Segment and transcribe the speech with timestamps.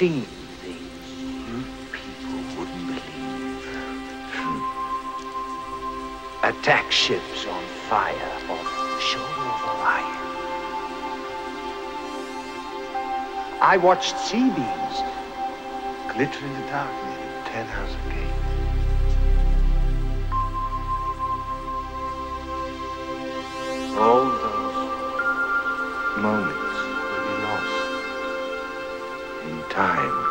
[0.00, 0.24] seen
[0.62, 1.08] things
[1.46, 1.60] you
[1.92, 3.64] people wouldn't believe.
[6.42, 10.22] Attack ships on fire off the shore of Orion.
[13.60, 14.96] I watched C-beams
[16.14, 18.38] glitter in the dark near Tannhäuser Gate.
[23.98, 24.78] All those
[26.16, 26.59] moments
[29.80, 30.29] time.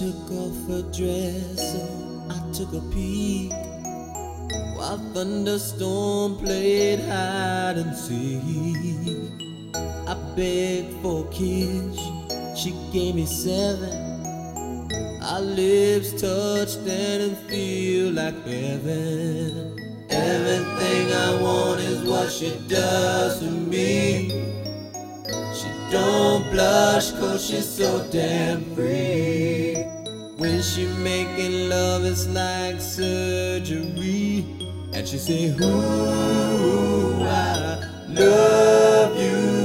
[0.00, 1.82] Took off her dress, so
[2.30, 3.52] I took a peek.
[4.74, 8.40] While thunderstorm played hide and seek,
[10.08, 12.00] I begged for kiss.
[12.58, 14.88] She gave me seven.
[15.22, 19.76] Our lips touched and feel like heaven.
[20.08, 24.29] Everything I want is what she does to me.
[26.70, 29.74] Cause she's so damn free.
[30.36, 34.44] When she making love it's like surgery.
[34.92, 39.59] And she say, Ooh, I love you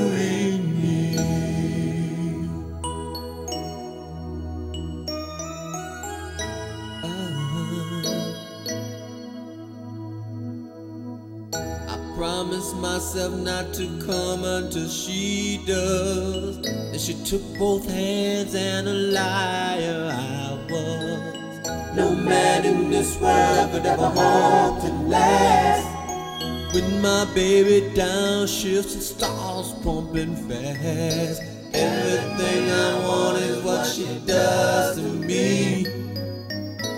[12.96, 16.66] myself not to come until she does.
[16.66, 21.98] And she took both hands and a liar I was.
[21.98, 26.74] No man in this world could ever hope to last.
[26.74, 31.42] With my baby down, downshifts and stars pumping fast.
[31.74, 35.84] Everything I want is what she does to me.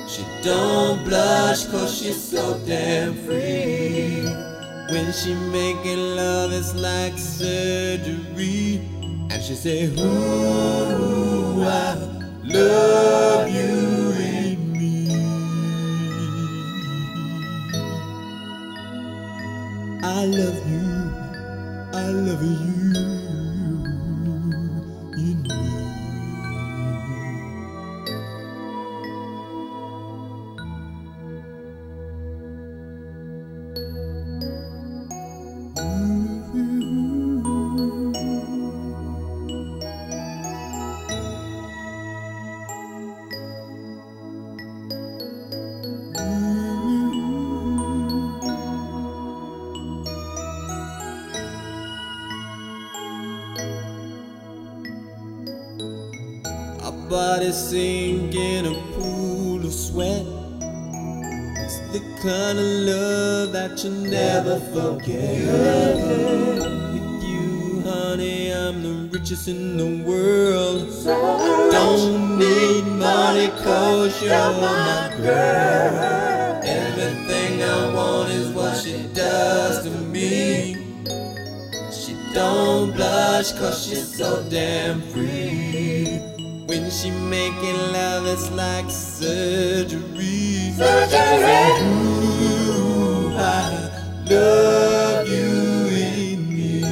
[0.08, 4.27] She don't blush cause she's so damn free.
[4.90, 8.82] When she making love, it's like surgery.
[9.30, 11.94] And she say, Ooh, I
[12.46, 15.12] love you in me.
[20.04, 20.88] I love you,
[21.94, 22.77] I love you
[57.58, 60.26] sink in a pool of sweat.
[61.58, 65.96] It's the kind of love that you never forget.
[66.94, 70.88] With you, honey, I'm the richest in the world.
[71.72, 76.62] Don't need money, cause you're my girl.
[76.64, 80.76] Everything I want is what she does to me.
[81.92, 85.97] She don't blush, cause she's so damn free.
[86.98, 90.74] She making love, it's like surgery.
[90.76, 91.70] Surgery.
[91.84, 93.92] Ooh, I
[94.28, 96.84] love you in me.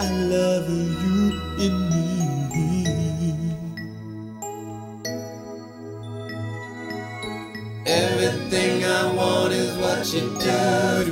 [0.00, 1.32] I love you
[1.66, 3.56] in me.
[7.86, 11.11] Everything I want is what you do to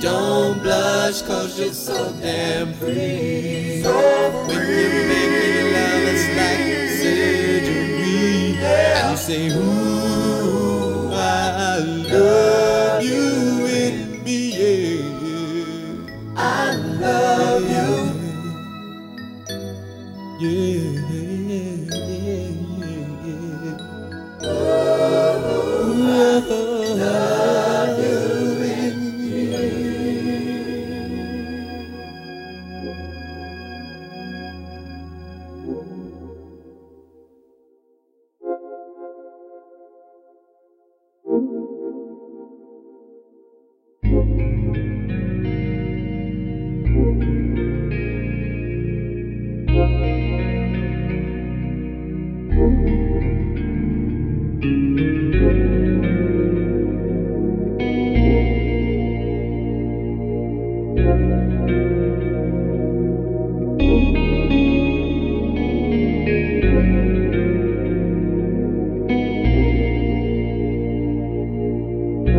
[0.00, 3.82] don't blush cause you're so damn free.
[3.82, 3.92] So
[4.46, 4.56] free.
[4.56, 6.64] when you're making love, it's like
[7.00, 8.56] surgery.
[8.64, 14.40] And you say, Ooh, I love you in me.
[14.56, 16.34] Yeah.
[16.36, 17.90] I love you.
[20.40, 20.89] Yeah, yeah,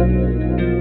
[0.02, 0.81] Música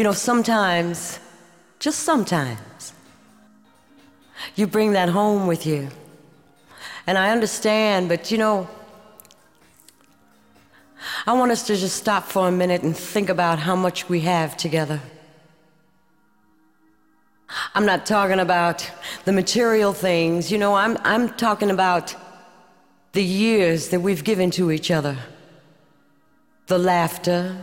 [0.00, 1.20] You know, sometimes,
[1.78, 2.94] just sometimes,
[4.54, 5.90] you bring that home with you.
[7.06, 8.66] And I understand, but you know,
[11.26, 14.20] I want us to just stop for a minute and think about how much we
[14.20, 15.02] have together.
[17.74, 18.90] I'm not talking about
[19.26, 22.16] the material things, you know, I'm, I'm talking about
[23.12, 25.18] the years that we've given to each other.
[26.68, 27.54] The laughter,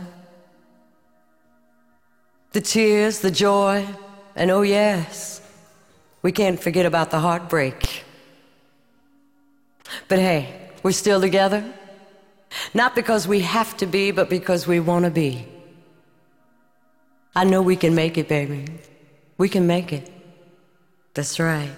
[2.52, 3.86] the tears, the joy,
[4.34, 5.40] and oh, yes,
[6.22, 8.04] we can't forget about the heartbreak.
[10.08, 11.64] But hey, we're still together.
[12.74, 15.46] Not because we have to be, but because we want to be.
[17.34, 18.64] I know we can make it, baby.
[19.36, 20.10] We can make it.
[21.14, 21.70] That's right.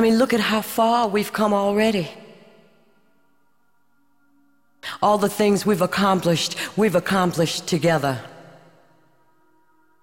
[0.00, 2.08] I mean, look at how far we've come already.
[5.02, 8.18] All the things we've accomplished, we've accomplished together.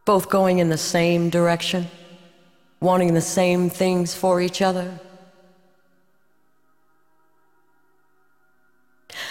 [0.06, 1.88] Both going in the same direction,
[2.80, 5.00] wanting the same things for each other.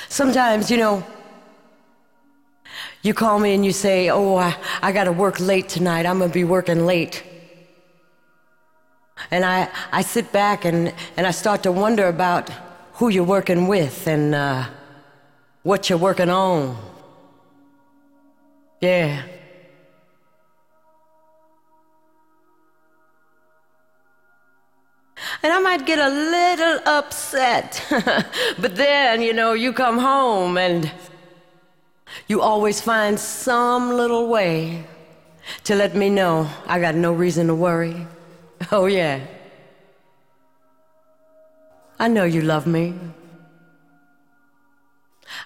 [0.09, 1.07] Sometimes, you know,
[3.03, 6.07] you call me and you say, Oh, I, I gotta work late tonight.
[6.07, 7.23] I'm gonna be working late.
[9.31, 12.51] And I, I sit back and, and I start to wonder about
[12.95, 14.67] who you're working with and uh,
[15.63, 16.77] what you're working on.
[18.81, 19.23] Yeah.
[25.43, 27.85] And I might get a little upset.
[28.59, 30.91] but then, you know, you come home and
[32.29, 34.85] you always find some little way
[35.65, 38.07] to let me know I got no reason to worry.
[38.73, 39.21] Oh, yeah.
[41.99, 42.95] I know you love me.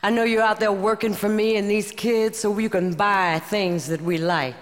[0.02, 3.38] I know you're out there working for me and these kids so we can buy
[3.38, 4.54] things that we like.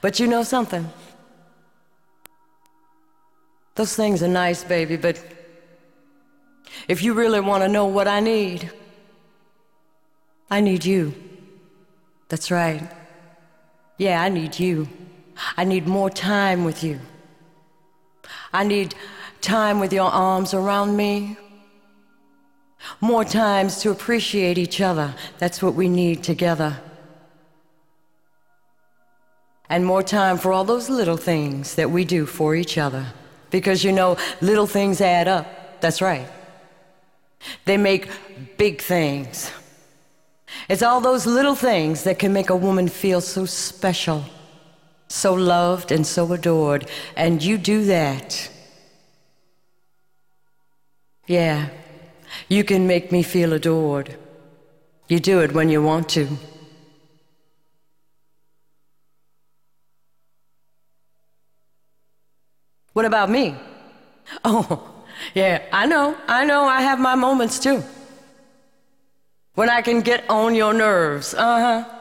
[0.00, 0.88] But you know something?
[3.74, 5.22] Those things are nice, baby, but
[6.88, 8.70] if you really want to know what I need,
[10.50, 11.14] I need you.
[12.28, 12.88] That's right.
[13.98, 14.88] Yeah, I need you.
[15.56, 17.00] I need more time with you.
[18.52, 18.94] I need
[19.40, 21.36] time with your arms around me.
[23.00, 25.14] More times to appreciate each other.
[25.38, 26.78] That's what we need together.
[29.68, 33.06] And more time for all those little things that we do for each other.
[33.50, 35.80] Because you know, little things add up.
[35.80, 36.28] That's right.
[37.64, 38.08] They make
[38.56, 39.50] big things.
[40.68, 44.24] It's all those little things that can make a woman feel so special
[45.08, 46.88] so loved and so adored.
[47.16, 48.50] And you do that.
[51.26, 51.70] Yeah,
[52.48, 54.16] you can make me feel adored.
[55.08, 56.28] You do it when you want to.
[62.92, 63.54] What about me?
[64.44, 64.82] Oh,
[65.34, 67.84] yeah, I know, I know, I have my moments too.
[69.54, 71.95] When I can get on your nerves, uh huh.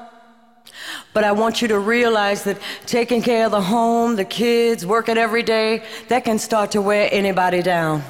[1.14, 5.18] But I want you to realize that taking care of the home, the kids, working
[5.18, 8.04] every day, that can start to wear anybody down.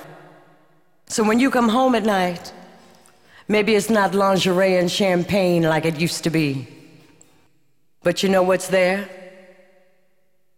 [1.07, 2.51] So when you come home at night,
[3.47, 6.67] maybe it's not lingerie and champagne like it used to be.
[8.03, 9.09] But you know what's there?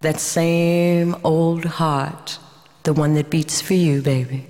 [0.01, 2.39] That same old heart,
[2.83, 4.47] the one that beats for you, baby.